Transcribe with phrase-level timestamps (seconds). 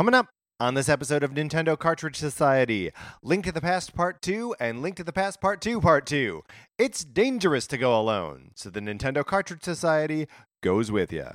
[0.00, 0.28] Coming up
[0.58, 2.90] on this episode of Nintendo Cartridge Society,
[3.22, 6.42] Link to the Past Part 2 and Link to the Past Part 2 Part 2.
[6.78, 10.26] It's dangerous to go alone, so the Nintendo Cartridge Society
[10.62, 11.26] goes with you.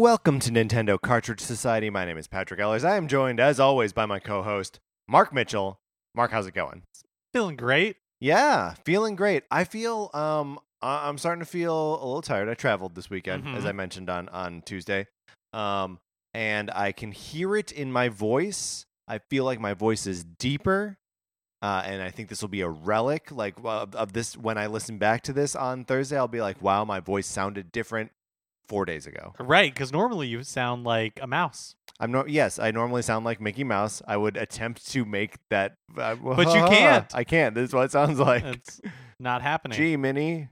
[0.00, 1.90] Welcome to Nintendo Cartridge Society.
[1.90, 2.84] My name is Patrick Ellers.
[2.86, 5.78] I am joined, as always, by my co host, Mark Mitchell.
[6.14, 6.84] Mark, how's it going?
[7.34, 7.96] Feeling great.
[8.18, 9.42] Yeah, feeling great.
[9.50, 12.48] I feel um I- I'm starting to feel a little tired.
[12.48, 13.66] I traveled this weekend, as Mhm.
[13.68, 15.06] I mentioned on on Tuesday.
[15.52, 16.00] Um
[16.32, 18.86] and I can hear it in my voice.
[19.06, 20.96] I feel like my voice is deeper.
[21.60, 24.66] Uh, and I think this will be a relic like of, of this when I
[24.66, 28.12] listen back to this on Thursday I'll be like wow my voice sounded different
[28.70, 29.34] 4 days ago.
[29.40, 31.74] Right, because normally you sound like a mouse.
[31.98, 34.00] I'm no yes, I normally sound like Mickey Mouse.
[34.06, 37.14] I would attempt to make that uh, But you can't.
[37.14, 37.54] I can't.
[37.54, 38.44] This is what it sounds like.
[38.44, 38.80] It's
[39.18, 39.76] not happening.
[39.76, 40.48] Gee, Minnie,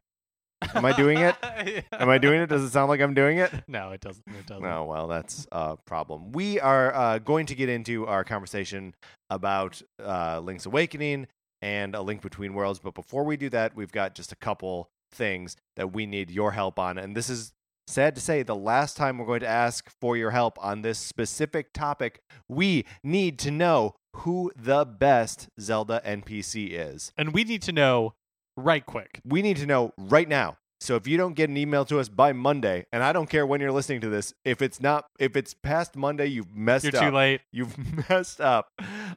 [0.74, 1.36] am I doing it?
[1.92, 2.48] Am I doing it?
[2.48, 3.52] Does it sound like I'm doing it?
[3.66, 4.24] No, it doesn't.
[4.26, 4.62] It doesn't.
[4.62, 6.32] No, well, that's a problem.
[6.32, 8.94] We are uh, going to get into our conversation
[9.30, 11.28] about uh, Link's Awakening
[11.62, 12.78] and A Link Between Worlds.
[12.78, 16.52] But before we do that, we've got just a couple things that we need your
[16.52, 16.98] help on.
[16.98, 17.52] And this is
[17.88, 20.98] sad to say the last time we're going to ask for your help on this
[20.98, 22.20] specific topic.
[22.48, 27.12] We need to know who the best Zelda NPC is.
[27.16, 28.14] And we need to know
[28.56, 29.20] right quick.
[29.24, 30.58] we need to know right now.
[30.80, 33.44] So if you don't get an email to us by Monday, and I don't care
[33.44, 36.96] when you're listening to this, if it's not, if it's past Monday, you've messed You're
[36.96, 37.02] up.
[37.02, 37.40] too late.
[37.52, 37.76] You've
[38.08, 38.68] messed up.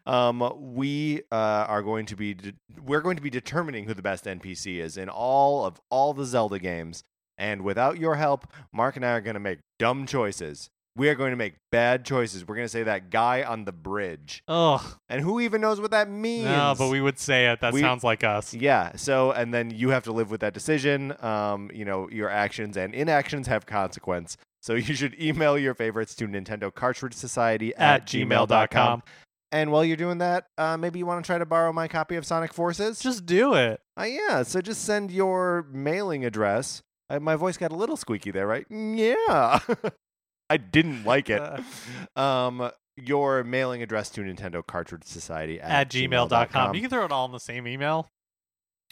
[0.08, 4.02] Um, we uh, are going to be de- we're going to be determining who the
[4.02, 7.04] best NPC is in all of all the Zelda games.
[7.42, 10.70] And without your help, Mark and I are going to make dumb choices.
[10.96, 12.46] We are going to make bad choices.
[12.48, 14.82] We're going to say that guy on the bridge, Ugh.
[15.10, 16.46] and who even knows what that means?
[16.46, 17.62] No, but we would say it.
[17.62, 18.54] That We- sounds like us.
[18.54, 18.92] Yeah.
[18.98, 21.16] So, and then you have to live with that decision.
[21.24, 24.38] Um, you know, your actions and inactions have consequence.
[24.62, 29.02] So you should email your favorites to Nintendo Cartridge Society at, gmail.com.
[29.54, 32.16] And while you're doing that, uh, maybe you want to try to borrow my copy
[32.16, 33.00] of Sonic Forces.
[33.00, 33.80] Just do it.
[34.00, 34.44] uh, yeah.
[34.44, 36.82] So just send your mailing address.
[37.12, 38.66] Uh, my voice got a little squeaky there, right?
[38.70, 39.60] Yeah.
[40.50, 41.42] I didn't like it.
[42.16, 46.76] um, your mailing address to Nintendo Cartridge Society at, At gmail.com.
[46.76, 48.08] You can throw it all in the same email.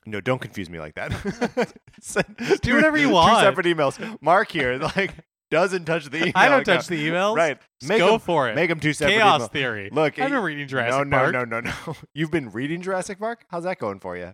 [0.05, 1.11] No, don't confuse me like that.
[2.01, 3.37] Send- do whatever you want.
[3.39, 4.17] two separate emails.
[4.21, 5.13] Mark here, like,
[5.51, 6.31] doesn't touch the email.
[6.35, 6.79] I don't account.
[6.81, 7.35] touch the emails.
[7.35, 7.57] Right.
[7.81, 8.55] Just Make go 'em- for it.
[8.55, 9.51] Make them two separate Chaos emails.
[9.51, 9.89] theory.
[9.91, 11.33] Look, I've been reading Jurassic no, no, Park.
[11.33, 11.95] no, no, no.
[12.13, 13.45] You've been reading Jurassic Park?
[13.49, 14.33] How's that going for you?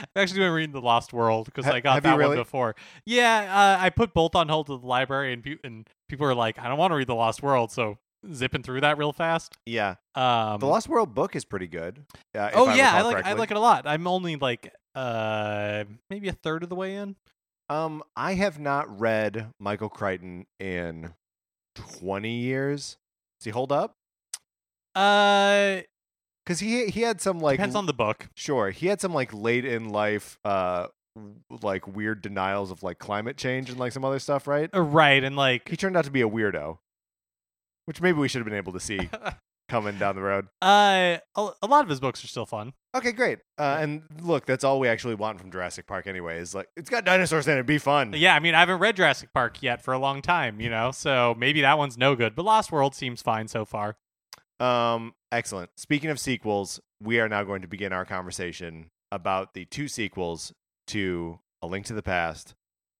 [0.00, 2.36] I've actually been reading The Lost World because Ha- I got that really?
[2.36, 2.74] one before.
[3.04, 6.34] Yeah, uh, I put both on hold to the library, and, pe- and people are
[6.34, 7.98] like, I don't want to read The Lost World, so
[8.32, 9.56] zipping through that real fast.
[9.66, 9.96] Yeah.
[10.14, 12.04] Um, the Lost World book is pretty good.
[12.34, 13.86] Uh, oh I yeah, I like I like it a lot.
[13.86, 17.16] I'm only like uh maybe a third of the way in.
[17.68, 21.14] Um, I have not read Michael Crichton in
[21.74, 22.96] 20 years.
[23.40, 23.94] Does he hold up?
[24.94, 25.80] Uh,
[26.46, 28.28] Because he he had some like depends on the book.
[28.36, 30.86] Sure, he had some like late in life, uh,
[31.62, 34.70] like weird denials of like climate change and like some other stuff, right?
[34.72, 36.78] Uh, right, and like He turned out to be a weirdo,
[37.86, 39.10] which maybe we should have been able to see
[39.68, 40.46] coming down the road.
[40.62, 42.72] uh, a, a lot of his books are still fun.
[42.94, 43.40] Okay, great.
[43.58, 46.38] Uh, and look, that's all we actually want from Jurassic Park, anyway.
[46.38, 47.66] Is like it's got dinosaurs in it.
[47.66, 48.14] Be fun.
[48.16, 50.92] Yeah, I mean, I haven't read Jurassic Park yet for a long time, you know,
[50.92, 52.36] so maybe that one's no good.
[52.36, 53.96] But Lost World seems fine so far.
[54.58, 55.70] Um, excellent.
[55.76, 60.52] Speaking of sequels, we are now going to begin our conversation about the two sequels
[60.88, 62.54] to A Link to the Past,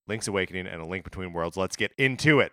[0.06, 1.56] Link's Awakening, and A Link Between Worlds.
[1.56, 2.52] Let's get into it.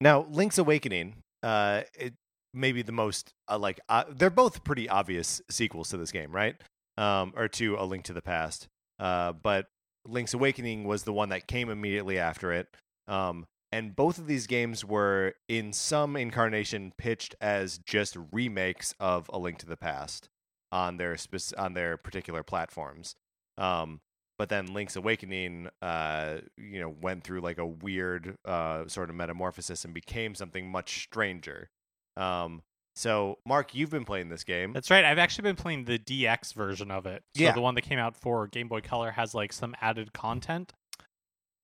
[0.00, 2.14] Now, Link's Awakening, uh, it
[2.52, 6.32] may be the most uh, like uh, they're both pretty obvious sequels to this game,
[6.32, 6.56] right?
[6.98, 8.66] Um, or to A Link to the Past.
[9.02, 9.66] Uh, but
[10.06, 12.68] Link's Awakening was the one that came immediately after it.
[13.08, 19.28] Um, and both of these games were, in some incarnation, pitched as just remakes of
[19.32, 20.28] A Link to the Past
[20.70, 23.16] on their spec- on their particular platforms.
[23.58, 24.00] Um,
[24.38, 29.16] but then Link's Awakening, uh, you know, went through like a weird uh, sort of
[29.16, 31.68] metamorphosis and became something much stranger.
[32.16, 32.62] Um,
[32.94, 34.72] so, Mark, you've been playing this game.
[34.72, 35.04] That's right.
[35.04, 37.22] I've actually been playing the DX version of it.
[37.36, 37.52] So Yeah.
[37.52, 40.72] the one that came out for Game Boy Color has like some added content.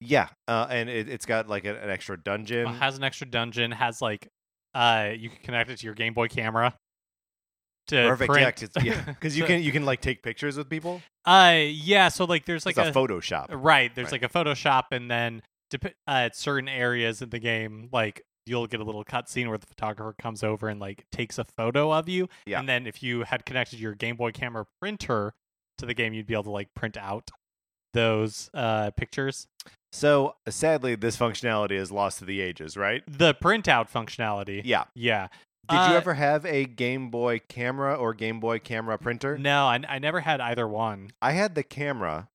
[0.01, 2.65] Yeah, uh, and it, it's got like an, an extra dungeon.
[2.67, 4.27] Uh, has an extra dungeon, has like
[4.73, 6.73] Uh, you can connect it to your Game Boy camera.
[7.87, 8.29] To Perfect.
[8.31, 8.43] print.
[8.83, 11.01] Yeah, cause, yeah, you can you can like take pictures with people.
[11.25, 12.07] Uh, yeah.
[12.09, 13.47] So like, there's like it's a, Photoshop.
[13.49, 13.93] Right.
[13.93, 14.21] There's Right.
[14.21, 15.41] like a Photoshop, and then
[15.71, 19.57] dep- uh, at certain areas in the game, like you'll get a little cutscene where
[19.57, 22.27] the photographer comes over and like takes a photo of you.
[22.45, 22.59] Yeah.
[22.59, 25.33] And then if you had connected your Game Boy camera printer
[25.77, 27.29] to the game, you'd be able to like print out
[27.93, 29.47] those uh pictures.
[29.91, 33.01] So sadly, this functionality is lost to the ages, right?
[33.07, 34.61] The printout functionality.
[34.65, 34.83] Yeah.
[34.93, 35.27] Yeah.
[35.67, 39.37] Did you Uh, ever have a Game Boy camera or Game Boy camera printer?
[39.37, 41.11] No, I, I never had either one.
[41.21, 42.27] I had the camera,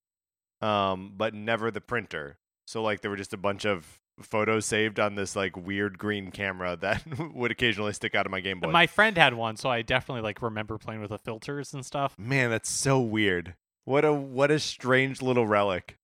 [0.61, 2.37] um, but never the printer.
[2.67, 6.31] So like there were just a bunch of photos saved on this like weird green
[6.31, 7.03] camera that
[7.35, 8.71] would occasionally stick out of my Game Boy.
[8.71, 12.15] My friend had one, so I definitely like remember playing with the filters and stuff.
[12.19, 13.55] Man, that's so weird.
[13.85, 15.97] What a what a strange little relic.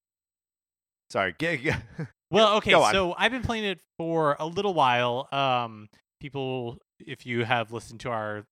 [1.10, 1.34] Sorry,
[2.30, 5.28] Well, okay, so I've been playing it for a little while.
[5.32, 5.88] Um,
[6.20, 8.44] people, if you have listened to our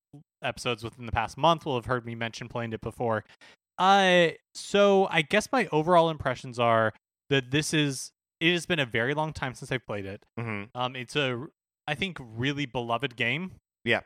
[0.43, 3.25] episodes within the past month, will have heard me mention playing it before.
[3.79, 6.93] Uh, so I guess my overall impressions are
[7.31, 8.11] that this is.
[8.41, 10.25] It has been a very long time since I've played it.
[10.39, 10.71] Mhm.
[10.75, 11.47] Um, it's a,
[11.87, 13.53] I think, really beloved game.
[13.85, 14.01] Yeah.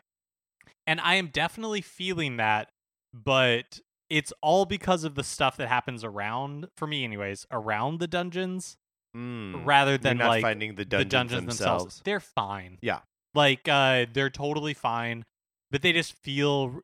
[0.86, 2.70] And I am definitely feeling that,
[3.12, 3.80] but
[4.10, 8.76] it's all because of the stuff that happens around, for me, anyways, around the dungeons
[9.14, 9.66] Mm.
[9.66, 11.58] rather than like finding the dungeons, the dungeons, themselves.
[11.84, 12.02] themselves.
[12.04, 12.78] They're fine.
[12.80, 13.00] Yeah.
[13.34, 15.26] Like uh they're totally fine,
[15.70, 16.80] but they just feel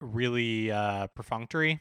[0.00, 1.80] really uh perfunctory.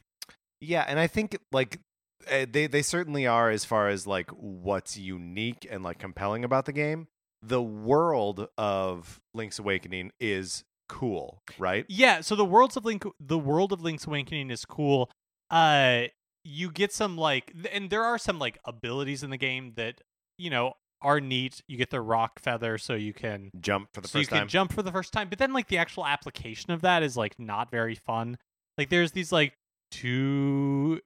[0.62, 1.80] Yeah, and I think like
[2.26, 6.74] they they certainly are as far as like what's unique and like compelling about the
[6.74, 7.08] game.
[7.42, 11.86] The world of Link's Awakening is cool, right?
[11.88, 15.10] Yeah, so the worlds of Link the world of Link's Awakening is cool.
[15.50, 16.04] Uh
[16.44, 20.02] you get some like and there are some like abilities in the game that,
[20.38, 21.62] you know, are neat.
[21.68, 24.74] You get the rock feather so you can Jump for the so you can jump
[24.74, 25.30] for the first time.
[25.30, 28.38] But then like the actual application of that is like not very fun.
[28.78, 29.54] Like there's these like
[29.92, 31.02] two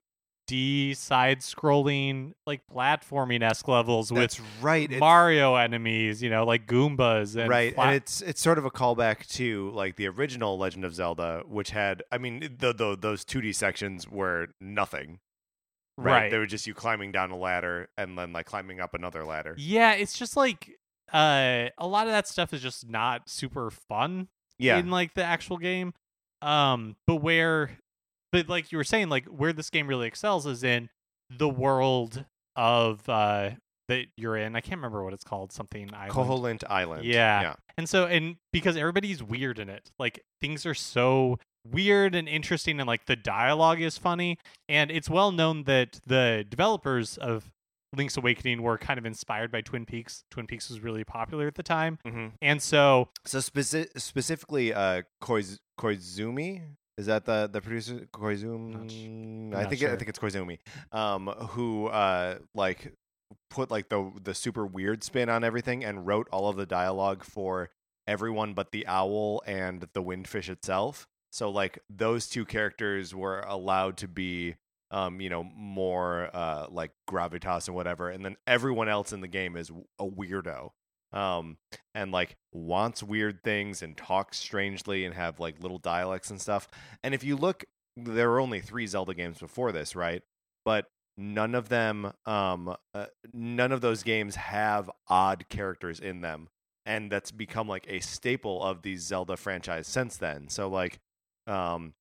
[0.52, 4.84] D side scrolling like platforming esque levels That's with right.
[4.84, 8.70] It's- Mario enemies, you know, like Goombas and right and it's it's sort of a
[8.70, 13.24] callback to like the original legend of zelda which had i mean the, the, those
[13.24, 15.20] 2d sections were nothing
[15.96, 16.12] right?
[16.12, 16.30] right.
[16.30, 19.54] they were just you climbing down a ladder and then like climbing up another ladder
[19.58, 20.76] Yeah, it's just like
[21.12, 24.28] uh a lot of that stuff is just not super fun
[24.58, 25.92] yeah in like the actual game.
[26.40, 27.78] Um but where
[28.32, 30.88] but like you were saying like where this game really excels is in
[31.30, 32.24] the world
[32.56, 33.50] of uh
[33.88, 34.54] that you're in.
[34.56, 36.12] I can't remember what it's called, something island.
[36.12, 37.42] Koholint island Yeah.
[37.42, 39.90] yeah And so and because everybody's weird in it.
[39.98, 41.38] Like things are so
[41.70, 44.38] weird and interesting and like the dialogue is funny
[44.68, 47.50] and it's well known that the developers of
[47.94, 50.24] Link's Awakening were kind of inspired by Twin Peaks.
[50.30, 51.98] Twin Peaks was really popular at the time.
[52.06, 56.62] hmm And so so speci- specifically uh Koiz- koizumi
[56.98, 60.58] is that the the producer koizumi i think it, i think it's koizumi
[60.92, 62.92] um who uh like
[63.50, 67.24] put like the the super weird spin on everything and wrote all of the dialogue
[67.24, 67.70] for
[68.06, 71.06] everyone but the owl and the windfish itself.
[71.30, 74.56] So like those two characters were allowed to be
[74.90, 79.28] um you know more uh like gravitas and whatever and then everyone else in the
[79.28, 80.70] game is a weirdo.
[81.12, 81.56] Um
[81.94, 86.68] and like wants weird things and talks strangely and have like little dialects and stuff.
[87.02, 87.64] And if you look
[87.96, 90.22] there were only 3 Zelda games before this, right?
[90.64, 96.48] But none of them um uh, none of those games have odd characters in them
[96.86, 100.98] and that's become like a staple of the Zelda franchise since then so like
[101.46, 101.92] um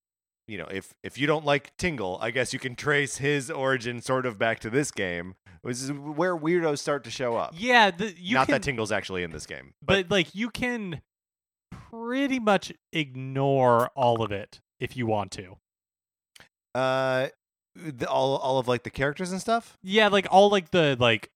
[0.51, 4.01] you know if if you don't like Tingle I guess you can trace his origin
[4.01, 7.89] sort of back to this game which is where weirdos start to show up yeah,
[7.89, 11.01] the, you not can, that Tingle's actually in this game but like you can
[11.89, 15.55] pretty much ignore all of it if you want to.
[16.75, 17.27] uh
[17.74, 21.31] the, all all of like the characters and stuff Yeah, like all like the like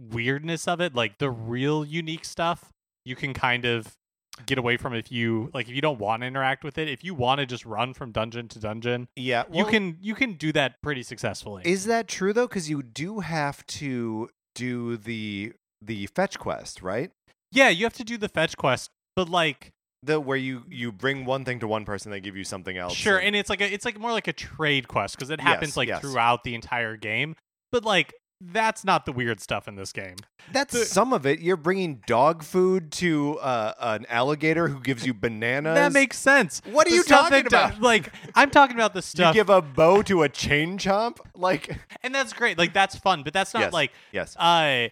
[0.00, 2.72] weirdness of it, like the real unique stuff,
[3.04, 3.97] you can kind of
[4.46, 6.88] get away from if you like if you don't want to interact with it.
[6.88, 10.34] If you want to just run from dungeon to dungeon, yeah you can you can
[10.34, 11.62] do that pretty successfully.
[11.64, 12.46] Is that true though?
[12.48, 15.52] Because you do have to do the
[15.82, 17.10] the fetch quest, right?
[17.52, 19.70] yeah, you have to do the fetch quest, but like
[20.02, 22.94] The where you you bring one thing to one person, they give you something else.
[22.94, 25.70] sure, and it's like a, it's like more like a trade quest because it happens
[25.70, 26.00] Yes, like yes.
[26.00, 27.36] throughout the entire game.
[27.72, 30.14] But like that's not the weird stuff in this game.
[30.52, 31.40] that's the- some of it.
[31.40, 35.74] You're bringing dog food to uh, an alligator who gives you bananas.
[35.74, 36.62] That makes sense.
[36.70, 37.80] What are The you talking about?
[37.80, 39.34] like I'm talking about the stuff.
[39.34, 41.18] you give a bow to a chain chomp.
[41.34, 42.56] Like and that's great.
[42.58, 43.72] Like that's fun, but that's not Yes.
[43.72, 44.88] like yes, uh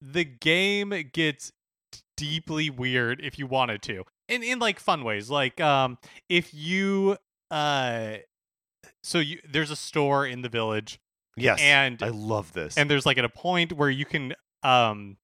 [0.00, 1.52] the game gets
[2.16, 4.04] deeply weird if you wanted to.
[4.28, 5.28] In in like fun ways.
[5.28, 5.98] Like um
[6.30, 7.16] if you
[7.50, 8.14] uh
[9.02, 10.98] so you there's a store in the village
[11.36, 12.76] Yes, and I love this.
[12.76, 15.16] and there's like at a point where you can um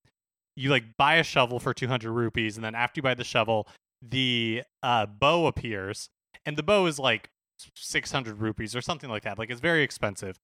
[0.57, 3.67] you like buy a shovel for 200 rupees and then after you buy the shovel
[4.03, 6.11] the uh bow appears
[6.45, 7.31] and the bow is like
[7.77, 10.37] 600 rupees or something like that like it's very expensive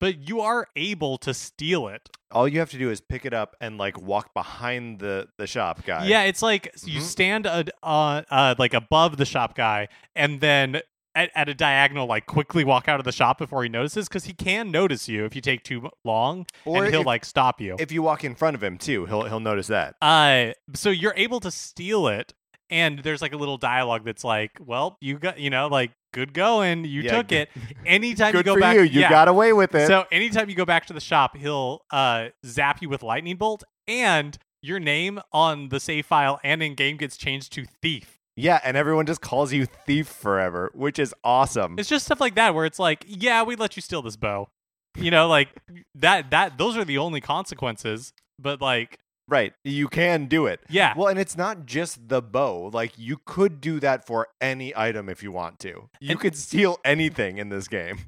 [0.00, 3.32] but you are able to steal it all you have to do is pick it
[3.34, 6.06] up and like walk behind the the shop guy.
[6.06, 7.04] yeah it's like you Mhm.
[7.04, 10.80] stand uh, uh, uh like above the shop guy and then
[11.16, 14.26] at, at a diagonal like quickly walk out of the shop before he notices because
[14.26, 17.60] he can notice you if you take too long or and he'll if, like stop
[17.60, 19.96] you if you walk in front of him too, he'll he'll notice that.
[20.00, 22.34] Uh, so you're able to steal it,
[22.70, 26.32] and there's like a little dialogue that's like, "Well, you got, you know, like good
[26.34, 27.48] going, you Yeah, took g- it."
[27.84, 28.82] Anytime Good you go for back, you.
[28.82, 29.10] You yeah.
[29.10, 29.86] got away with it.
[29.86, 33.64] So anytime you go back to the shop, he'll uh zap you with lightning bolt,
[33.88, 38.15] and your name on the save file and in game gets changed to thief.
[38.36, 41.76] Yeah, and everyone just calls you thief forever, which is awesome.
[41.78, 44.48] It's just stuff like that where it's like, yeah, we let you steal this bow.
[44.96, 45.48] You know, like
[45.94, 46.30] that.
[46.30, 48.12] That those are the only consequences.
[48.38, 49.52] But like, right.
[49.64, 50.60] You can do it.
[50.68, 52.70] yeah, Well, and it's not just the bow.
[52.72, 55.88] Like you could do that for any item if you want to.
[56.00, 57.98] You And- could steal anything in this game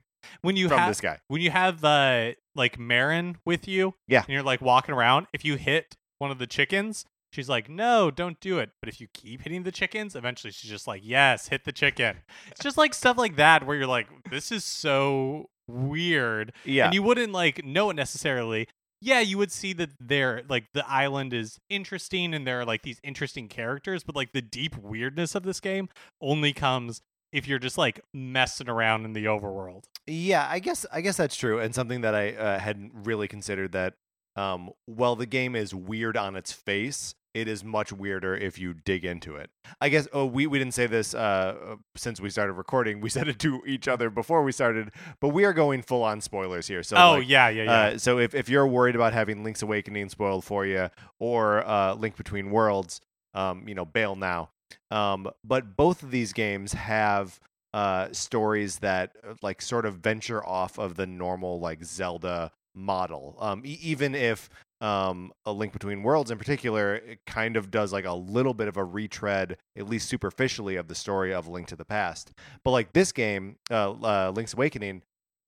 [0.43, 1.19] when you from have this guy.
[1.29, 4.21] when you have uh like Marin with you, Yeah.
[4.21, 8.11] and you're like walking around, if you hit one of the chickens, she's like, "No,
[8.11, 11.49] don't do it." But if you keep hitting the chickens, eventually she's just like, "Yes,
[11.49, 12.17] hit the chicken."
[12.51, 16.87] it's just like stuff like that where you're like, "This is so weird," Yeah.
[16.87, 18.69] and you wouldn't like know it necessarily.
[19.01, 22.83] Yeah, you would see that there like the island is interesting and there are like
[22.83, 25.89] these interesting characters, but like the deep weirdness of this game
[26.21, 27.01] only comes
[27.33, 29.85] if you're just like messing around in the overworld.
[30.07, 33.73] Yeah, I guess I guess that's true, and something that I uh, hadn't really considered
[33.73, 33.95] that.
[34.37, 38.75] Um, while the game is weird on its face, it is much weirder if you
[38.75, 39.51] dig into it.
[39.81, 40.09] I guess.
[40.13, 43.01] Oh, we we didn't say this uh, since we started recording.
[43.01, 46.21] We said it to each other before we started, but we are going full on
[46.21, 46.83] spoilers here.
[46.83, 47.73] So oh like, yeah, yeah, yeah.
[47.73, 51.95] Uh, so if, if you're worried about having Link's Awakening spoiled for you or uh,
[51.95, 53.01] Link Between Worlds,
[53.35, 54.51] um, you know, bail now.
[54.91, 57.41] Um, but both of these games have
[57.75, 63.37] uh, stories that uh, like sort of venture off of the normal like Zelda model.
[63.39, 64.49] Um, e- even if
[64.81, 68.69] um, a Link Between Worlds in particular it kind of does like a little bit
[68.69, 72.33] of a retread, at least superficially, of the story of Link to the Past.
[72.65, 75.03] But like this game, uh, uh, Link's Awakening,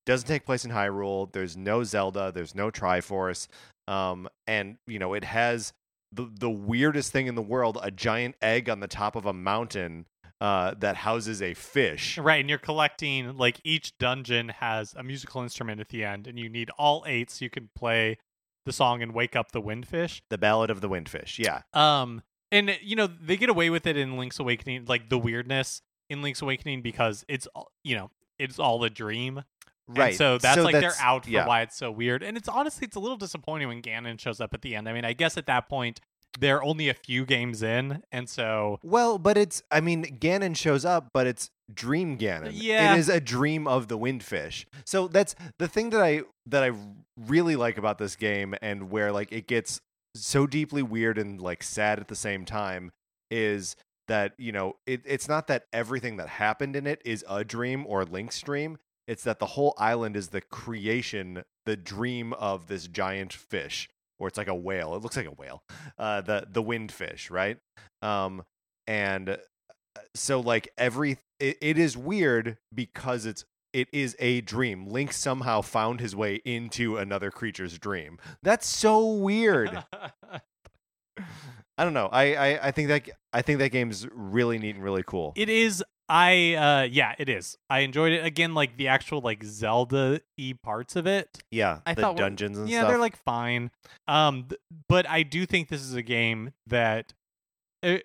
[0.05, 1.31] doesn't take place in Hyrule.
[1.31, 2.31] There's no Zelda.
[2.33, 3.47] There's no Triforce.
[3.87, 5.73] Um, and you know it has
[6.11, 9.33] the the weirdest thing in the world: a giant egg on the top of a
[9.33, 10.05] mountain
[10.39, 12.17] uh, that houses a fish.
[12.17, 16.37] Right, and you're collecting like each dungeon has a musical instrument at the end, and
[16.37, 18.17] you need all eight so you can play
[18.65, 20.21] the song and wake up the windfish.
[20.29, 21.39] The Ballad of the Windfish.
[21.39, 25.17] Yeah, Um, and you know they get away with it in Link's Awakening, like the
[25.17, 29.43] weirdness in Link's Awakening because it's all you know it's all a dream.
[29.87, 30.15] And right.
[30.15, 31.47] so that's like that's- they're out for yeah.
[31.47, 32.23] why it's so weird.
[32.23, 34.87] And it's honestly it's a little disappointing when Ganon shows up at the end.
[34.87, 35.99] I mean, I guess at that point
[36.39, 40.85] they're only a few games in, and so Well, but it's I mean Ganon shows
[40.85, 42.51] up, but it's Dream Ganon.
[42.53, 42.93] Yeah.
[42.93, 44.65] It is a dream of the windfish.
[44.85, 46.71] So that's the thing that I that I
[47.17, 49.81] really like about this game and where like it gets
[50.15, 52.91] so deeply weird and like sad at the same time
[53.29, 53.75] is
[54.07, 57.85] that, you know, it, it's not that everything that happened in it is a dream
[57.87, 58.77] or Link's dream.
[59.07, 63.89] It's that the whole island is the creation, the dream of this giant fish.
[64.21, 64.93] Or it's like a whale.
[64.95, 65.63] It looks like a whale.
[65.97, 67.57] Uh, the the windfish, right?
[68.03, 68.43] Um,
[68.85, 69.37] and uh,
[70.13, 75.61] so like every it, it is weird because it's it is a dream link somehow
[75.61, 79.83] found his way into another creature's dream that's so weird
[81.77, 84.83] i don't know I, I i think that i think that game's really neat and
[84.83, 85.83] really cool It is.
[86.11, 87.57] I uh yeah, it is.
[87.69, 88.53] I enjoyed it again.
[88.53, 91.41] Like the actual like Zelda e parts of it.
[91.51, 93.71] yeah I the thought dungeons and yeah, stuff they're like fine.
[94.07, 97.13] Um, th- but I do think this is a game that.
[97.81, 97.97] Uh,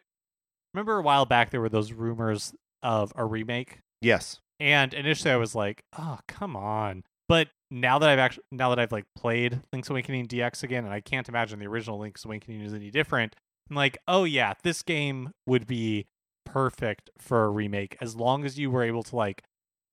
[0.72, 5.36] remember a while back there were those rumors of a remake, yes and initially I
[5.36, 7.04] was like, oh come on.
[7.28, 10.92] But now that I've actually now that I've like played Link's Awakening DX again, and
[10.92, 13.34] I can't imagine the original Link's Awakening is any different.
[13.68, 16.06] I'm like, oh yeah, this game would be
[16.46, 19.42] perfect for a remake as long as you were able to like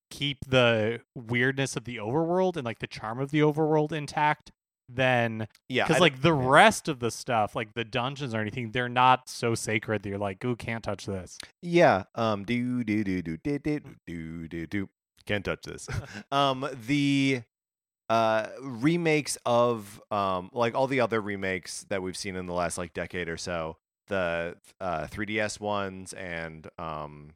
[0.09, 4.51] keep the weirdness of the overworld and like the charm of the overworld intact
[4.89, 8.89] then yeah because like the rest of the stuff like the dungeons or anything they're
[8.89, 12.03] not so sacred that you're like ooh can't touch this Yeah.
[12.15, 12.43] Um.
[12.43, 14.89] Do do do do do do do do do.
[15.25, 15.87] Can't touch this.
[16.31, 16.67] um.
[16.85, 17.41] The
[18.09, 22.77] uh remakes of um like all the other remakes that we've seen in the last
[22.77, 27.31] like decade or so the uh, 3DS ones and um,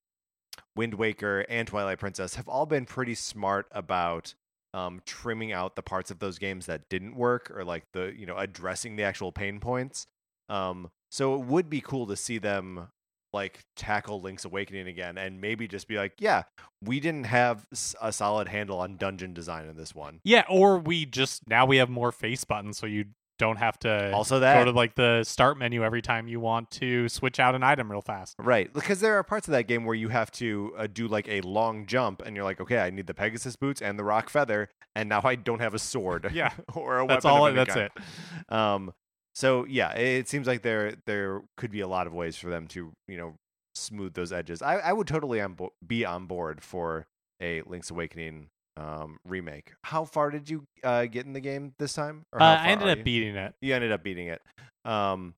[0.76, 4.34] Wind Waker and Twilight Princess have all been pretty smart about
[4.74, 8.26] um, trimming out the parts of those games that didn't work or like the you
[8.26, 10.08] know addressing the actual pain points.
[10.50, 12.90] Um, so it would be cool to see them
[13.34, 16.44] like tackle Link's Awakening again and maybe just be like, yeah,
[16.84, 17.66] we didn't have
[18.02, 20.20] a solid handle on dungeon design in this one.
[20.24, 23.06] Yeah, or we just now we have more face buttons, so you
[23.38, 26.72] don't have to Also go that to like the start menu every time you want
[26.72, 28.36] to switch out an item real fast.
[28.40, 31.28] Right, because there are parts of that game where you have to uh, do like
[31.28, 34.30] a long jump, and you're like, okay, I need the Pegasus boots and the rock
[34.30, 36.32] feather, and now I don't have a sword.
[36.34, 37.54] Yeah, or a that's weapon of all.
[37.54, 37.90] That's kind.
[37.96, 38.54] it.
[38.54, 38.94] Um,
[39.34, 42.68] so yeah, it seems like there there could be a lot of ways for them
[42.70, 43.36] to you know
[43.76, 44.62] smooth those edges.
[44.62, 47.08] I, I would totally on bo- be on board for
[47.42, 49.74] a Link's Awakening um, remake.
[49.84, 52.26] How far did you uh, get in the game this time?
[52.32, 53.04] Or Uh, I ended up you?
[53.04, 54.42] beating it You ended up beating it.
[54.86, 55.34] Um,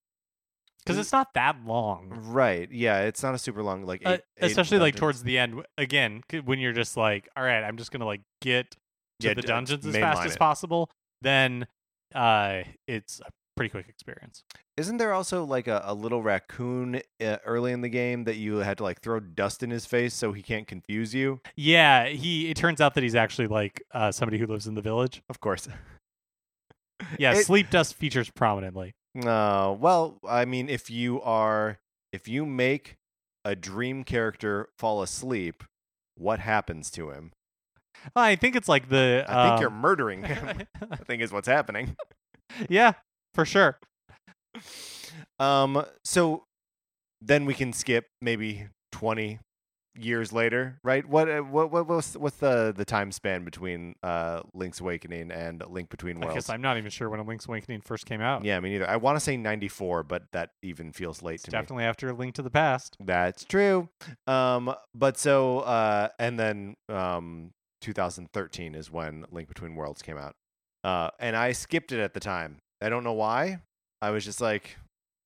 [0.86, 2.08] because it's not that long.
[2.32, 2.70] right.
[2.72, 5.64] Yeah, it's not a super long like Uh, eight, eight especially like towards the end
[5.78, 8.72] again when you're just like all right i'm just gonna like get
[9.20, 10.40] to Yeah, the dungeons as fast as it.
[10.40, 10.90] possible
[11.22, 11.68] then
[12.16, 14.44] uh it's a pretty quick experience
[14.78, 18.58] Isn't there also like a, a little raccoon uh, early in the game that you
[18.58, 21.42] had to like throw dust in his face so he can't confuse you?
[21.58, 24.82] yeah he it turns out that he's actually like uh somebody who lives in the
[24.82, 25.68] village Of course.
[27.18, 28.94] yeah It- sleep dust features prominently
[29.26, 31.80] Uh, well, I mean, if you are,
[32.14, 32.96] if you make
[33.44, 35.64] a dream character fall asleep,
[36.16, 37.32] what happens to him?
[38.16, 40.62] i think it's like the I think you're um, murdering him.
[40.92, 41.98] I think is what's happening.
[42.70, 42.94] yeah
[43.34, 43.78] for sure
[45.40, 46.44] Um, so
[47.22, 49.40] then we can skip maybe twenty
[49.98, 51.06] years later, right?
[51.08, 55.64] What uh, what what what's, what's the the time span between uh Link's Awakening and
[55.70, 56.32] Link Between Worlds?
[56.32, 58.70] i guess i'm not even sure when a link's awakening first came out Yeah, me
[58.72, 58.90] neither.
[58.90, 61.60] I want to say 94, but that even feels late it's to me.
[61.60, 63.90] definitely after link to the past That's true.
[64.28, 70.36] Um, but so, uh, and then um, 2013 is when Link Between Worlds came out.
[70.84, 72.58] Uh, and I skipped it at the time.
[72.82, 73.60] I don't know why.
[74.02, 74.78] I was just like,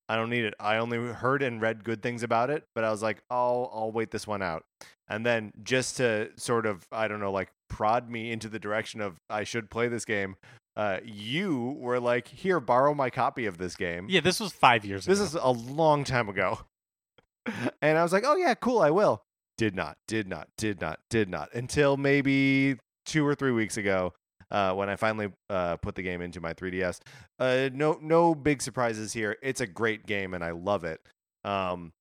[0.09, 0.53] I don't need it.
[0.59, 3.91] I only heard and read good things about it, but I was like, I'll I'll
[3.91, 4.63] wait this one out.
[5.07, 9.01] And then just to sort of, I don't know, like prod me into the direction
[9.01, 10.35] of I should play this game.
[10.75, 14.07] Uh, you were like, here, borrow my copy of this game.
[14.09, 16.59] yeah this was five years This ago is a long time ago.
[17.81, 19.21] and I was like, oh, yeah, cool, I will.
[19.57, 24.13] Did not, did not, did not, did not until maybe two or three weeks ago
[24.53, 26.99] uh, when I finally uh, put the game into my 3DS.
[27.39, 29.35] Uh, no, no big surprises here.
[29.41, 31.01] It's a great game and I love it.
[31.43, 31.91] Um,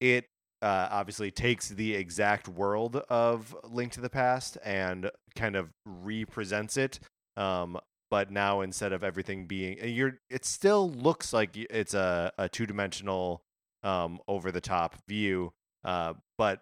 [0.00, 0.26] it
[0.60, 6.76] uh, obviously takes the exact world of Link to the Past and kind of represents
[6.76, 6.98] it.
[7.36, 7.78] Um,
[8.10, 12.48] but now instead of everything being uh, you're it still looks like it's a, a
[12.48, 13.40] two-dimensional
[13.84, 15.52] um, over the top view
[15.84, 16.60] uh, but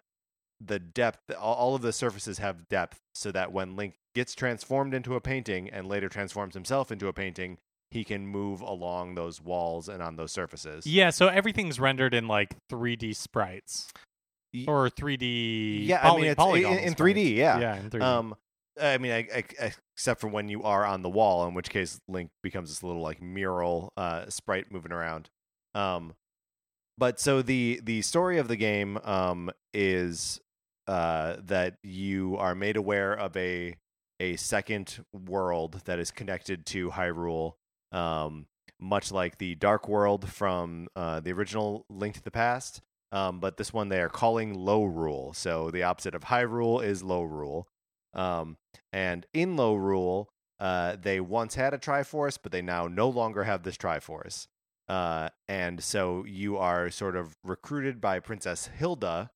[0.61, 5.15] the depth all, of the surfaces have depth so that when link gets transformed into
[5.15, 7.57] a painting and later transforms himself into a painting
[7.91, 12.27] he can move along those walls and on those surfaces Yeah, so everything's rendered in
[12.27, 13.87] like 3D sprites
[14.67, 15.87] or 3D.
[15.87, 18.01] yeah i mean in, in 3d yeah, yeah, in 3D.
[18.01, 18.35] Um,
[18.81, 19.27] I mean, I,
[19.61, 22.81] I, except for when you are on the wall, in which case Link becomes this
[22.83, 25.29] little like mural uh, sprite moving around.
[25.75, 26.13] Um,
[26.97, 30.39] but so the the story of the game um, is
[30.89, 33.75] uh, that you are made aware of a
[34.19, 37.53] a second world that is connected to Hyrule,
[37.91, 38.47] um,
[38.81, 42.81] much like the Dark World from uh, the original Link to the Past.
[43.11, 45.35] Um, but this one they are calling Lorule.
[45.35, 47.65] So the opposite of Hyrule is Lorule.
[48.13, 48.57] Um,
[48.91, 50.25] and in Lorule,
[50.59, 54.47] uh, they once had a Triforce, but they now no longer have this Triforce.
[54.87, 59.29] Uh, and so you are sort of recruited by Princess Hilda,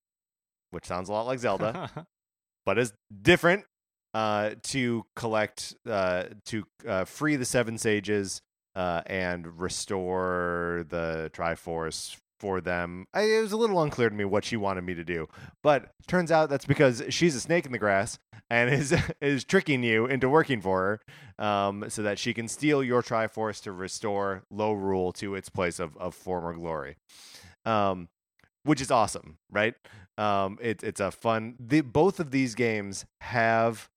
[0.73, 1.89] which sounds a lot like Zelda,
[2.65, 3.65] but is different,
[4.13, 8.41] uh, to collect, uh, to uh, free the Seven Sages
[8.75, 13.05] uh, and restore the Triforce for them.
[13.13, 15.27] I, it was a little unclear to me what she wanted me to do,
[15.62, 19.81] but turns out that's because she's a snake in the grass and is is tricking
[19.81, 20.99] you into working for
[21.39, 25.79] her, um, so that she can steal your Triforce to restore Lorule to its place
[25.79, 26.97] of, of former glory,
[27.65, 28.09] um,
[28.63, 29.76] which is awesome, right?
[30.17, 31.56] Um, it, it's a fun.
[31.60, 33.89] The, both of these games have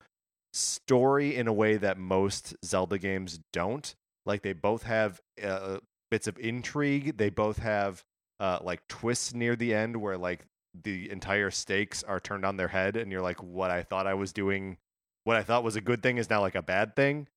[0.52, 3.94] story in a way that most Zelda games don't.
[4.24, 5.78] Like they both have uh,
[6.10, 7.16] bits of intrigue.
[7.16, 8.02] They both have
[8.40, 10.44] uh, like twists near the end where like
[10.82, 14.14] the entire stakes are turned on their head, and you're like, "What I thought I
[14.14, 14.78] was doing,
[15.24, 17.28] what I thought was a good thing, is now like a bad thing."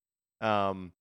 [0.42, 0.94] Um,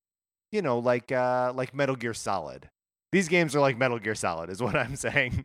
[0.53, 2.69] you know, like uh, like Metal Gear Solid.
[3.12, 5.45] these games are like Metal Gear Solid, is what I'm saying.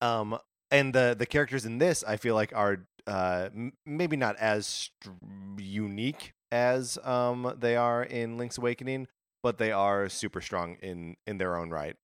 [0.00, 0.38] Um,
[0.70, 3.48] and the the characters in this, I feel like, are uh
[3.86, 5.10] maybe not as str-
[5.56, 9.08] unique as um they are in Link's Awakening,
[9.42, 11.96] but they are super strong in in their own right.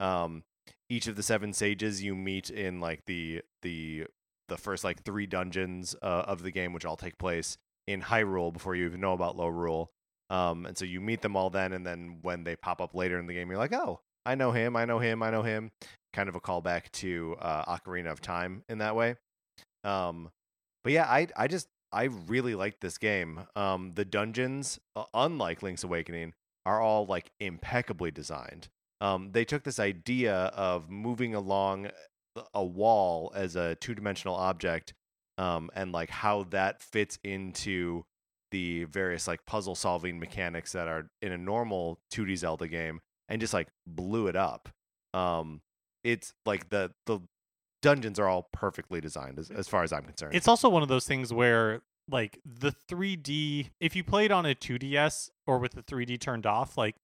[0.00, 0.44] Um,
[0.88, 4.06] each of the seven sages you meet in like the the
[4.48, 8.52] the first like three dungeons uh, of the game, which all take place in Hyrule
[8.52, 9.88] before you even know about Lorule.
[10.30, 13.18] Um, and so you meet them all then, and then when they pop up later
[13.18, 15.70] in the game, you're like, oh, I know him, I know him, I know him.
[16.12, 19.16] Kind of a callback to uh, Ocarina of Time in that way.
[19.84, 20.30] Um,
[20.84, 23.40] but yeah, I I just I really like this game.
[23.54, 28.68] Um, the dungeons, uh, unlike Link's Awakening, are all like impeccably designed.
[29.00, 31.90] Um, they took this idea of moving along
[32.54, 34.94] a wall as a two dimensional object,
[35.38, 38.04] um, and like how that fits into
[38.52, 43.40] the various like puzzle solving mechanics that are in a normal 2D Zelda game, and
[43.40, 44.68] just like blew it up.
[45.14, 45.60] Um,
[46.04, 47.20] it's like the the
[47.80, 49.58] dungeons are all perfectly designed as, mm.
[49.58, 50.34] as far as I'm concerned.
[50.34, 54.54] It's also one of those things where like the 3D if you played on a
[54.54, 56.96] 2DS or with the 3D turned off, like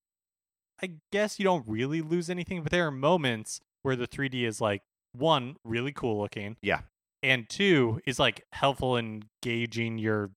[0.82, 4.61] I guess you don't really lose anything, but there are moments where the 3D is
[4.61, 4.82] like
[5.12, 6.56] one really cool looking.
[6.62, 6.80] Yeah.
[7.22, 10.30] And two is like helpful in gauging your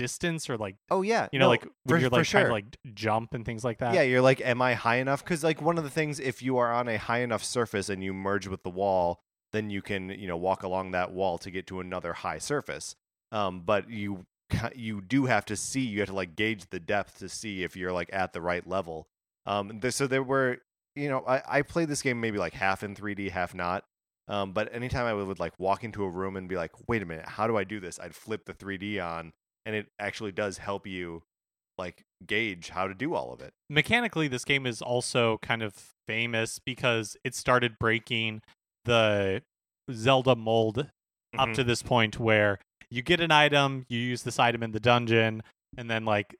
[0.00, 2.48] distance or like oh yeah, you know no, like when for, you're like trying sure.
[2.48, 3.94] to like jump and things like that.
[3.94, 5.22] Yeah, you're like, am I high enough?
[5.22, 8.02] Because like one of the things, if you are on a high enough surface and
[8.02, 9.20] you merge with the wall,
[9.52, 12.96] then you can you know walk along that wall to get to another high surface.
[13.30, 14.24] Um, but you
[14.74, 17.76] you do have to see, you have to like gauge the depth to see if
[17.76, 19.06] you're like at the right level.
[19.44, 20.58] Um, there, so there were,
[20.96, 23.84] you know, I I played this game maybe like half in 3D, half not.
[24.28, 27.04] Um, but anytime I would like walk into a room and be like, wait a
[27.04, 27.98] minute, how do I do this?
[27.98, 29.32] I'd flip the 3D on,
[29.66, 31.22] and it actually does help you
[31.78, 33.52] like gauge how to do all of it.
[33.70, 35.74] mechanically this game is also kind of
[36.06, 38.42] famous because it started breaking
[38.84, 39.42] the
[39.90, 40.90] Zelda mold
[41.38, 41.54] up Mhm.
[41.54, 42.58] to this point where
[42.90, 45.42] you get an item, you use this item in the dungeon,
[45.76, 46.34] and then like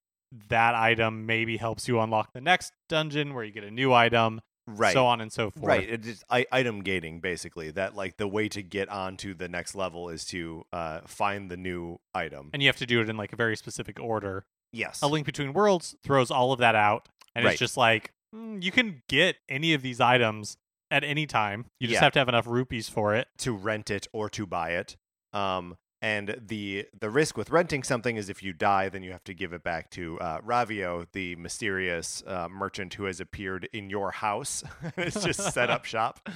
[0.48, 4.40] that item maybe helps you unlock the next dungeon where you get a new item,
[4.78, 4.92] right.
[4.92, 5.64] so on and so forth.
[5.64, 7.70] Right, it's I, item gating basically.
[7.70, 11.56] That like the way to get onto the next level is to uh, find the
[11.56, 12.50] new item.
[12.52, 14.44] And you have to do it in like a very specific order.
[14.72, 17.52] yes, A Link Between Worlds throws all of that out, and Right.
[17.52, 20.56] it's just like mm, you can get any of these items
[20.90, 21.66] at any time.
[21.78, 22.04] You just Yeah.
[22.04, 23.28] have to have enough rupees for it.
[23.38, 24.96] to rent it or to buy it.
[25.33, 29.24] Um, and the the risk with renting something is if you die, then you have
[29.24, 33.90] to give it back to uh, Ravio, the mysterious uh, merchant who has appeared in
[33.90, 34.64] your house.
[34.96, 36.28] it's just set up shop.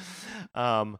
[0.54, 0.98] Um,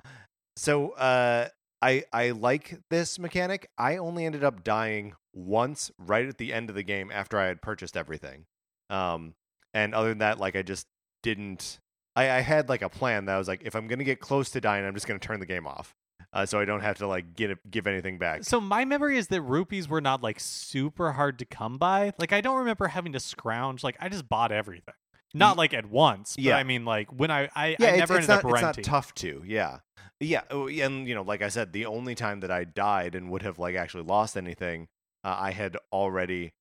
[0.56, 1.48] so uh,
[1.82, 3.68] I I like this mechanic.
[3.76, 7.46] I only ended up dying once, right at the end of the game after I
[7.46, 8.46] had purchased everything.
[8.88, 9.34] Um,
[9.74, 10.86] and other than that, like I just
[11.22, 11.80] didn't.
[12.16, 14.48] I, I had like a plan that I was like, if I'm gonna get close
[14.50, 15.94] to dying, I'm just gonna turn the game off,
[16.34, 18.44] uh, so I don't have to like get it, give anything back.
[18.44, 22.12] So my memory is that rupees were not like super hard to come by.
[22.18, 23.84] Like I don't remember having to scrounge.
[23.84, 24.94] Like I just bought everything.
[25.32, 26.36] Not like at once.
[26.36, 26.56] But Yeah.
[26.56, 28.84] I mean like when I I, yeah, I never it's ended not up it's not
[28.84, 29.42] tough to.
[29.46, 29.78] Yeah,
[30.20, 33.14] yeah, oh, yeah, and you know, like I said, the only time that I died
[33.14, 34.88] and would have like actually lost anything,
[35.22, 36.52] uh, I had already.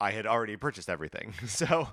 [0.00, 1.88] I had already purchased everything, so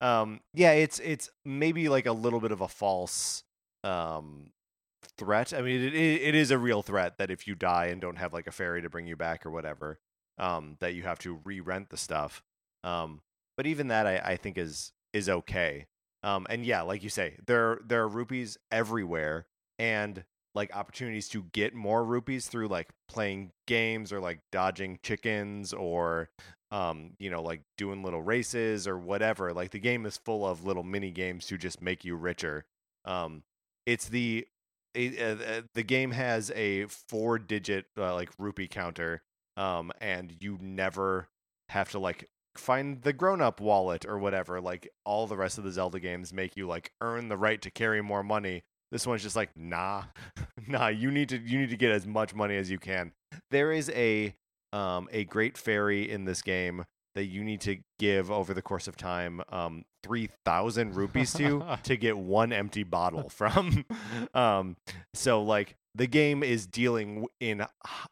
[0.00, 3.44] um, yeah, it's it's maybe like a little bit of a false
[3.84, 4.50] um,
[5.18, 5.52] threat.
[5.52, 8.32] I mean, it, it is a real threat that if you die and don't have
[8.32, 9.98] like a ferry to bring you back or whatever,
[10.38, 12.42] um, that you have to re-rent the stuff.
[12.84, 13.20] Um,
[13.56, 15.86] but even that, I, I think is is okay.
[16.22, 19.46] Um, and yeah, like you say, there there are rupees everywhere,
[19.78, 25.72] and like opportunities to get more rupees through like playing games or like dodging chickens
[25.72, 26.28] or
[26.72, 29.52] um, you know, like doing little races or whatever.
[29.52, 32.64] Like the game is full of little mini games to just make you richer.
[33.04, 33.42] Um,
[33.86, 34.46] it's the
[34.94, 39.22] the game has a four digit uh, like rupee counter,
[39.56, 41.28] um, and you never
[41.68, 44.60] have to like find the grown up wallet or whatever.
[44.60, 47.70] Like all the rest of the Zelda games make you like earn the right to
[47.70, 48.64] carry more money.
[48.90, 50.04] This one's just like nah,
[50.66, 50.88] nah.
[50.88, 53.12] You need to you need to get as much money as you can.
[53.50, 54.34] There is a
[54.72, 58.88] um a great fairy in this game that you need to give over the course
[58.88, 63.84] of time um 3000 rupees to to get one empty bottle from
[64.34, 64.76] um
[65.14, 67.64] so like the game is dealing in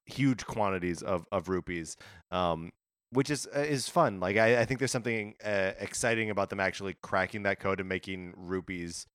[0.07, 1.97] huge quantities of of rupees
[2.31, 2.71] um
[3.11, 6.61] which is uh, is fun like i i think there's something uh, exciting about them
[6.61, 9.07] actually cracking that code and making rupees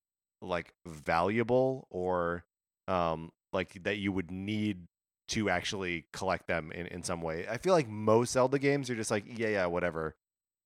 [0.41, 2.43] like valuable or
[2.87, 4.87] um like that you would need
[5.29, 7.45] to actually collect them in, in some way.
[7.49, 10.15] I feel like most Zelda games are just like, yeah, yeah, whatever.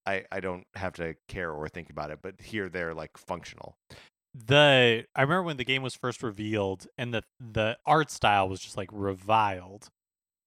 [0.06, 2.20] I I don't have to care or think about it.
[2.22, 3.76] But here they're like functional.
[4.34, 8.60] the I remember when the game was first revealed and the the art style was
[8.60, 9.88] just like reviled.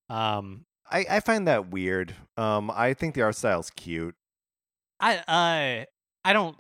[0.10, 2.16] Um I I find that weird.
[2.38, 4.16] Um, I think the art style's cute.
[5.00, 5.86] I I
[6.26, 6.60] I don't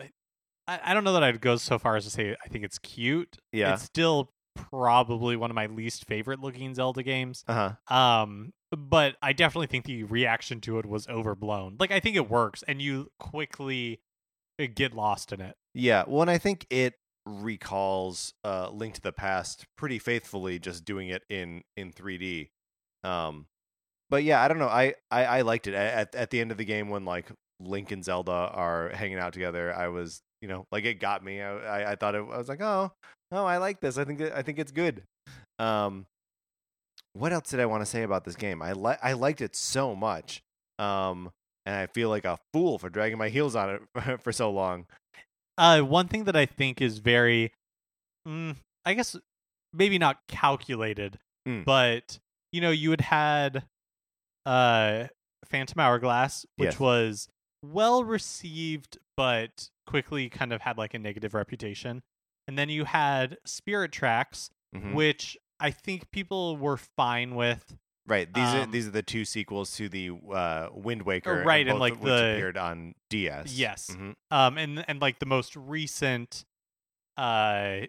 [0.68, 2.80] I, I don't know that I'd go so far as to say I think it's
[2.80, 3.38] cute.
[3.52, 3.74] Yeah.
[3.74, 4.30] It's still
[4.69, 7.43] probably one of my least favorite looking Zelda games.
[7.47, 7.95] Uh huh.
[7.95, 11.76] Um but I definitely think the reaction to it was overblown.
[11.80, 14.02] Like I think it works and you quickly
[14.60, 15.56] uh, get lost in it.
[15.74, 16.04] Yeah.
[16.08, 16.95] Well, and I think it
[17.26, 22.50] recalls uh, Link to the Past pretty faithfully, just doing it in in 3D.
[23.04, 23.47] Um,
[24.10, 24.67] but yeah, I don't know.
[24.67, 27.32] I I, I liked it at at the end of the game when like
[27.63, 29.74] Link and Zelda are hanging out together.
[29.74, 31.41] I was you know like it got me.
[31.41, 32.91] I I, I thought it, I was like oh
[33.32, 33.97] oh I like this.
[33.97, 35.04] I think that, I think it's good.
[35.60, 36.06] Um,
[37.13, 38.62] what else did I want to say about this game?
[38.62, 40.41] I li- I liked it so much.
[40.80, 41.30] Um,
[41.65, 43.82] and I feel like a fool for dragging my heels on it
[44.24, 44.86] for so long.
[45.58, 47.52] Uh, one thing that I think is very,
[48.28, 49.15] mm, I guess,
[49.74, 51.65] maybe not calculated, Mm.
[51.65, 52.17] but
[52.52, 53.63] you know, you had had,
[54.45, 55.08] uh,
[55.45, 56.80] Phantom Hourglass, which Yes.
[56.80, 57.28] was
[57.63, 62.02] well received, but quickly kind of had like a negative reputation,
[62.47, 64.93] and then you had Spirit Tracks, Mhm.
[64.93, 67.78] which I think people were fine with.
[68.08, 68.34] Right.
[68.34, 71.76] These are Um, these are the two sequels to the uh, Wind Waker, right, and,
[71.76, 73.54] both like, the- appeared on DS.
[73.54, 73.89] Yes.
[73.91, 74.15] Mhm.
[74.32, 76.45] um and and like the most recent
[77.17, 77.82] uh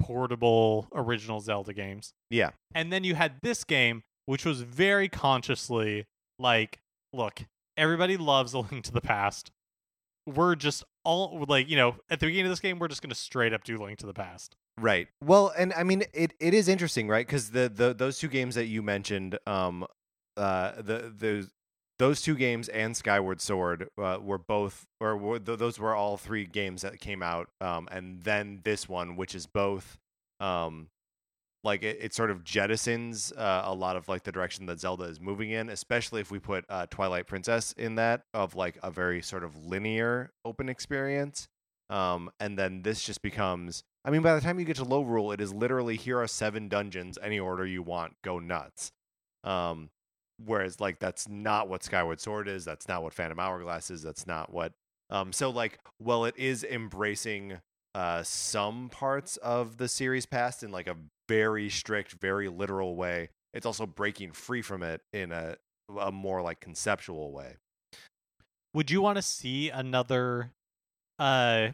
[0.00, 2.50] portable original zelda games Yeah.
[2.74, 6.06] and then you had this game which was very consciously
[6.38, 6.80] like
[7.12, 7.42] look
[7.76, 9.50] everybody loves a link to the past
[10.26, 13.10] we're just all like you know at the beginning of this game we're just going
[13.10, 15.08] to straight up do link to the past Right.
[15.22, 17.26] Well, and I mean it it is interesting, right?
[17.26, 19.86] Because the, the those two games that you mentioned, um,
[20.36, 21.50] uh, the the
[21.98, 26.16] those two games and Skyward Sword uh, were both, or were, th- those were all
[26.16, 29.98] three games that came out, um, and then this one, which is both,
[30.40, 30.88] um,
[31.64, 35.04] like it, it sort of jettisons uh, a lot of like the direction that Zelda
[35.04, 38.90] is moving in, especially if we put uh, Twilight Princess in that of like a
[38.90, 41.48] very sort of linear open experience.
[41.90, 43.84] Um, and then this just becomes.
[44.04, 46.68] I mean, by the time you get to Lorule, it is literally here are seven
[46.68, 48.90] dungeons, any order you want, go nuts.
[49.44, 49.90] Um,
[50.44, 52.64] whereas like that's not what Skyward Sword is.
[52.64, 54.02] That's not what Phantom Hourglass is.
[54.02, 54.72] That's not what.
[55.10, 57.58] Um, so like, well, it is embracing
[57.94, 60.96] uh some parts of the series past in like a
[61.28, 63.30] very strict, very literal way.
[63.54, 65.56] It's also breaking free from it in a
[65.98, 67.56] a more like conceptual way.
[68.74, 70.52] would you want to see another
[71.18, 71.68] uh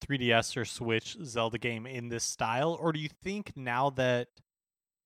[0.00, 4.26] 3ds or switch zelda game in this style or do you think now that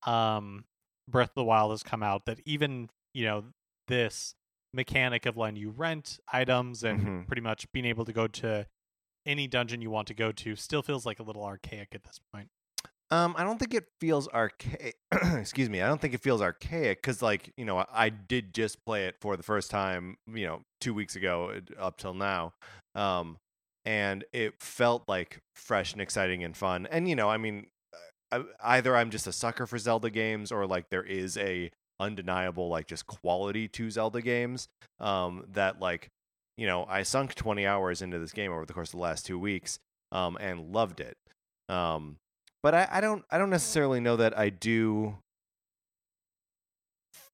[0.06, 0.64] um
[1.08, 3.44] breath of the wild has come out that even you know
[3.88, 4.34] this
[4.72, 7.26] mechanic of letting you rent items and Mhm.
[7.26, 8.66] pretty much being able to go to
[9.26, 12.20] any dungeon you want to go to still feels like a little archaic at this
[12.32, 12.48] point
[13.10, 14.96] Um, I don't think it feels archaic.
[15.34, 15.80] Excuse me.
[15.80, 19.06] I don't think it feels archaic because, like, you know, I, I did just play
[19.06, 22.54] it for the first time, you know, two weeks ago up till now,
[22.96, 23.38] um,
[23.84, 26.88] and it felt like fresh and exciting and fun.
[26.90, 27.66] And you know, I mean,
[28.32, 31.70] uh, I- either I'm just a sucker for Zelda games, or like there is a
[32.00, 34.66] undeniable like just quality to Zelda games
[35.00, 36.10] um, that like
[36.56, 39.26] you know I sunk 20 hours into this game over the course of the last
[39.26, 39.78] two weeks
[40.12, 41.16] um, and loved it.
[41.68, 42.16] Um,
[42.62, 45.18] but I, I don't I don't necessarily know that I do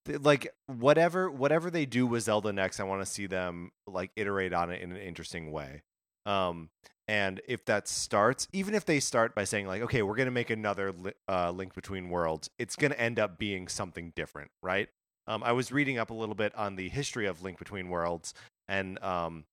[0.06, 4.52] like whatever whatever they do with Zelda next, I want to see them like iterate
[4.52, 5.82] on it in an interesting way.
[6.26, 6.70] Um,
[7.08, 10.50] and if that starts, even if they start by saying like, okay, we're gonna make
[10.50, 14.88] another li- uh, link between worlds, it's gonna end up being something different, right?
[15.26, 18.34] Um, I was reading up a little bit on the history of Link Between Worlds,
[18.72, 19.44] and um,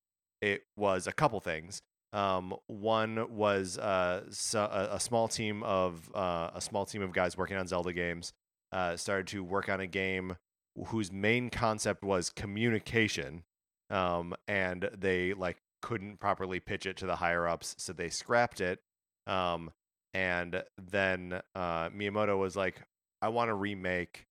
[0.41, 1.81] it was a couple things.
[2.13, 7.11] Um, one was uh, so, a, a small team of uh, a small team of
[7.11, 8.33] guys working on Zelda games
[8.71, 10.37] uh, started to work on a game
[10.87, 13.43] whose main concept was communication,
[13.89, 18.61] um, and they like couldn't properly pitch it to the higher ups, so they scrapped
[18.61, 18.79] it.
[19.27, 19.71] Um,
[20.13, 22.81] and then uh, Miyamoto was like,
[23.21, 24.25] "I want to remake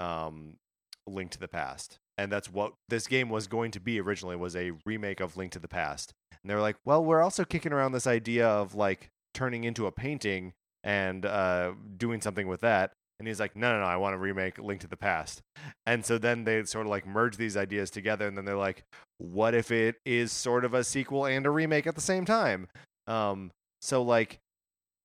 [0.00, 0.58] um,
[1.06, 4.54] Link to the Past," and that's what this game was going to be originally was
[4.54, 6.12] a remake of Link to the Past.
[6.42, 9.86] And they were like, "Well, we're also kicking around this idea of like turning into
[9.86, 13.86] a painting and uh, doing something with that." And he's like, "No, no, no!
[13.86, 15.40] I want to remake Link to the Past."
[15.86, 18.84] And so then they sort of like merge these ideas together, and then they're like,
[19.18, 22.68] "What if it is sort of a sequel and a remake at the same time?"
[23.06, 23.50] Um,
[23.80, 24.38] so like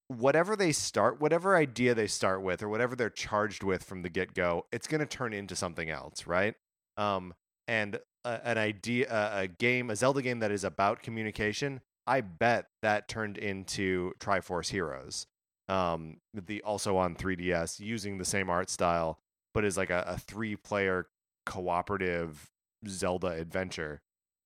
[0.07, 4.09] whatever they start whatever idea they start with or whatever they're charged with from the
[4.09, 6.55] get-go it's going to turn into something else right
[6.99, 7.33] um
[7.67, 11.81] and a, an idea, a, a game, a Zelda game that is about communication.
[12.07, 15.27] I bet that turned into Triforce Heroes.
[15.67, 19.19] Um, the also on 3DS using the same art style,
[19.53, 21.07] but is like a, a three-player
[21.45, 22.49] cooperative
[22.87, 24.01] Zelda adventure.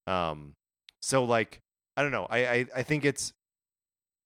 [0.06, 0.56] Um,
[1.02, 1.62] so like
[1.96, 2.28] I don't know.
[2.30, 3.32] I I, I think it's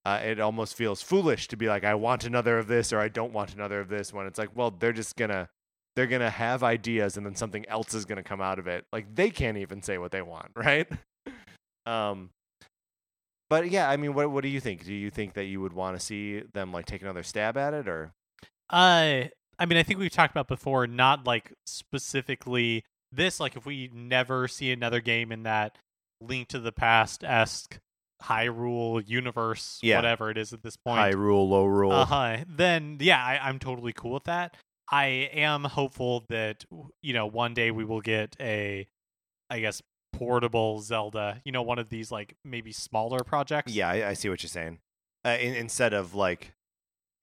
[0.06, 3.10] uh, it almost feels foolish to be like I want another of this or I
[3.10, 5.50] don't want another of this when it's like well they're just gonna
[5.98, 8.86] they're gonna have ideas and then something else is gonna come out of it.
[8.94, 10.88] Like they can't even say what they want, right?
[11.86, 12.30] um.
[13.50, 14.86] But yeah, I mean, what what do you think?
[14.86, 17.74] Do you think that you would want to see them like take another stab at
[17.74, 18.12] it, or
[18.70, 19.24] Uh,
[19.60, 23.40] I mean, I think we've talked about before, not like specifically this.
[23.40, 25.78] Like, if we never see another game in that
[26.22, 27.80] Link to the Past esque
[28.24, 29.96] Hyrule universe, Yeah.
[29.96, 31.92] whatever it is at this point, Hyrule, low rule?
[31.94, 32.38] uh huh.
[32.50, 34.56] Then yeah, I, I'm totally cool with that.
[34.90, 36.66] I am hopeful that
[37.02, 38.88] you know one day we will get a,
[39.50, 39.82] I guess,
[40.14, 41.42] portable Zelda.
[41.46, 43.74] You know, one of these like maybe smaller projects.
[43.74, 44.80] Yeah, I, I see what you're saying.
[45.26, 46.54] Uh, in, instead of like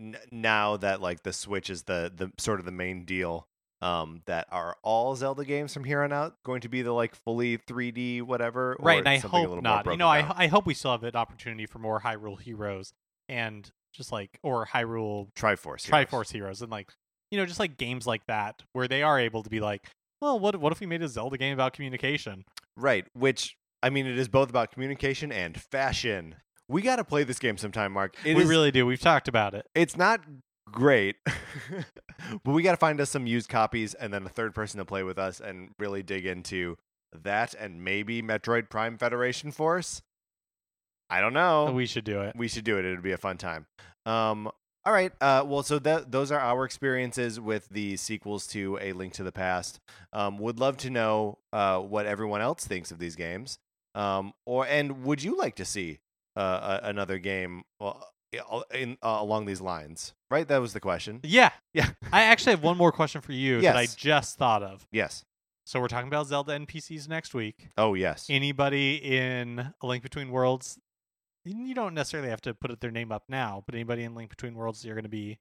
[0.00, 3.46] n- now that like the Switch is the the sort of the main deal.
[3.82, 7.14] Um, that are all Zelda games from here on out going to be the like
[7.14, 9.00] fully 3D whatever, or right.
[9.00, 9.84] And I hope not.
[9.84, 10.32] You know, I down?
[10.36, 12.94] I hope we still have an opportunity for more Hyrule Heroes
[13.28, 16.06] and just like or Hyrule Triforce, Heroes.
[16.06, 16.94] Triforce Heroes and like
[17.34, 19.84] you know just like games like that where they are able to be like,
[20.20, 22.44] well, what what if we made a Zelda game about communication?
[22.76, 23.04] right?
[23.12, 26.36] Which I mean, it is both about communication and fashion.
[26.68, 28.14] We got to play this game sometime, Mark.
[28.24, 28.86] It we is- really do.
[28.86, 29.66] We've talked about it.
[29.74, 30.20] it's not
[30.70, 31.16] great,
[32.44, 34.84] but we got to find us some used copies and then a third person to
[34.84, 36.76] play with us and really dig into
[37.22, 40.02] that and maybe Metroid Prime Federation Force.
[41.10, 41.70] I don't know.
[41.70, 42.34] We should do it.
[42.36, 42.84] we should do it.
[42.84, 43.66] It'd be a fun time.
[44.06, 44.50] Um,
[44.86, 45.12] all right.
[45.20, 49.22] Uh, well, so that those are our experiences with the sequels to A Link to
[49.22, 49.80] the Past.
[50.12, 53.58] Um, would love to know uh, what everyone else thinks of these games.
[53.94, 56.00] Um, or and would you like to see
[56.36, 58.10] uh, a, another game well,
[58.72, 60.14] in uh, along these lines?
[60.30, 60.46] Right.
[60.46, 61.20] That was the question.
[61.22, 61.50] Yeah.
[61.74, 61.88] Yeah.
[62.12, 64.86] I actually have one more question for you that I just thought of.
[64.92, 65.24] Yes.
[65.66, 67.70] So we're talking about Zelda NPCs next week.
[67.76, 68.28] Oh yes.
[68.30, 70.78] Anybody in A Link Between Worlds,
[71.44, 74.54] you don't necessarily have to put their name up now, but anybody in Link Between
[74.54, 75.38] Worlds you're going to be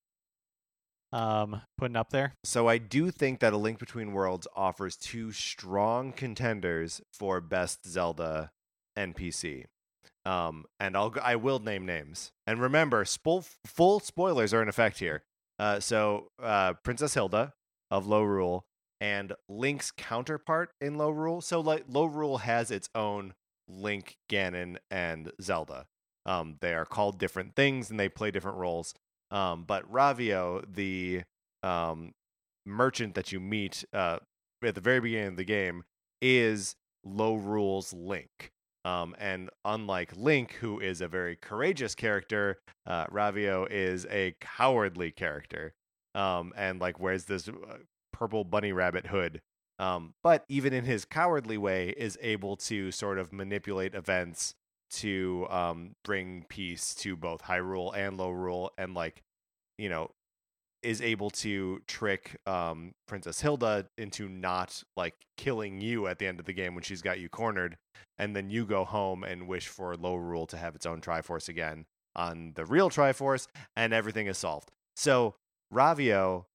[1.11, 2.33] um, putting up there?
[2.43, 7.87] So I do think that A Link Between Worlds offers two strong contenders for best
[7.87, 8.51] Zelda
[8.97, 9.65] NPC.
[10.25, 12.31] Um, and I'll I will name names.
[12.47, 15.23] And remember, spo- full spoilers are in effect here.
[15.59, 17.53] Uh, so uh, Princess Hilda
[17.91, 18.61] of Lorule
[18.99, 21.43] and Link's counterpart in Lorule.
[21.43, 23.33] So like Lorule has its own
[23.67, 25.85] Link, Ganon, and Zelda.
[26.25, 28.93] Um, they are called different things and they play different roles.
[29.31, 31.23] Um, but Ravio, the
[31.63, 32.13] um,
[32.65, 34.19] merchant that you meet uh,
[34.63, 35.83] at the very beginning of the game,
[36.21, 38.51] is Lorule's Link.
[38.85, 45.11] Um, and unlike Link, who is a very courageous character, uh, Ravio is a cowardly
[45.11, 45.73] character.
[46.15, 47.53] Um, and like wears this uh,
[48.11, 49.41] purple bunny rabbit hood.
[49.79, 54.53] Um, but even in his cowardly way, is able to sort of manipulate events
[54.93, 59.21] to um, bring peace to both Hyrule and Lorule, and like,
[59.77, 60.11] you know,
[60.81, 66.39] is able to trick um, Princess Hilda into not like killing you at the end
[66.39, 67.77] of the game when she's got you cornered,
[68.17, 71.85] and then you go home and wish for Lorule to have its own Triforce again
[72.15, 74.71] on the real Triforce, and everything is solved.
[74.95, 75.35] So
[75.73, 76.45] Ravio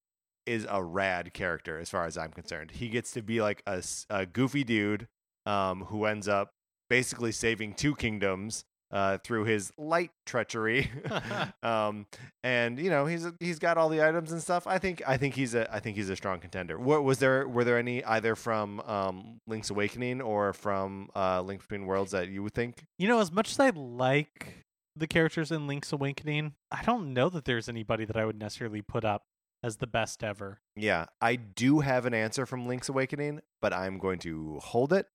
[0.46, 2.70] is a rad character as far as I'm concerned.
[2.70, 5.09] He gets to be like a goofy dude
[5.46, 6.53] um, who ends up
[6.88, 10.90] basically saving two kingdoms uh, through his light treachery.
[11.62, 12.07] um,
[12.42, 14.66] and you know he's he's got all the items and stuff.
[14.66, 16.79] I think I think he's a I think he's a strong contender.
[16.79, 21.62] Wa- was there were there any either from um, Link's Awakening or from uh, Link
[21.62, 22.85] Between Worlds that you would think?
[22.98, 24.64] You know, as much as I like
[24.96, 28.83] the characters in Link's Awakening, I don't know that there's anybody that I would necessarily
[28.83, 29.24] put up
[29.62, 30.61] as the best ever.
[30.77, 35.07] Yeah, I do have an answer from Link's Awakening, but I'm going to hold it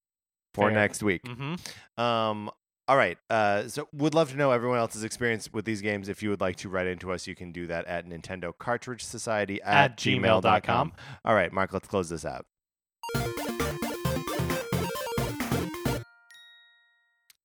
[0.53, 0.75] for Fair.
[0.75, 1.23] next week.
[1.23, 2.01] Mm-hmm.
[2.01, 2.49] Um,
[2.87, 3.17] all right.
[3.29, 6.09] Uh, so would love to know everyone else's experience with these games.
[6.09, 9.03] If you would like to write into us, you can do that at Nintendo Cartridge
[9.03, 10.93] Society at, At gmail.com.
[11.23, 12.45] All right, Mark, let's close this out.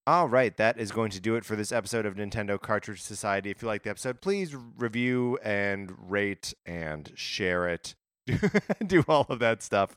[0.08, 3.50] All right, that is going to do it for this episode of Nintendo Cartridge Society.
[3.50, 7.94] If you like the episode, please review and rate and share it.
[8.86, 9.94] do all of that stuff.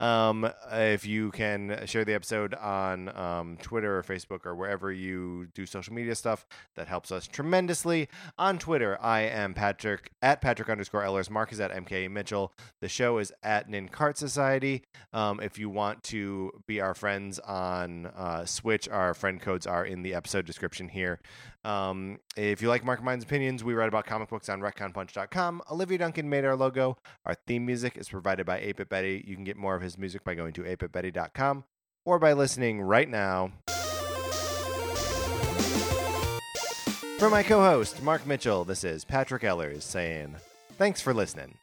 [0.00, 5.46] Um, if you can share the episode on um, Twitter or Facebook or wherever you
[5.54, 6.46] do social media stuff,
[6.76, 8.08] that helps us tremendously.
[8.38, 11.30] On Twitter, I am Patrick at Patrick underscore Ellers.
[11.30, 12.52] Mark is at MK Mitchell.
[12.80, 14.82] The show is at Nin Cart Society.
[15.12, 19.84] Um, if you want to be our friends on uh, Switch, our friend codes are
[19.84, 21.20] in the episode description here.
[21.64, 25.62] Um, if you like Mark Mind's opinions, we write about comic books on retconpunch.com.
[25.70, 26.98] Olivia Duncan made our logo.
[27.24, 29.24] Our theme music is provided by 8 Betty.
[29.26, 31.64] You can get more of his music by going to 8bitbetty.com
[32.04, 33.52] or by listening right now.
[37.18, 40.36] For my co host, Mark Mitchell, this is Patrick Ellers saying,
[40.76, 41.56] thanks for listening.